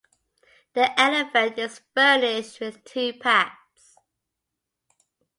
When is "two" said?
2.85-3.13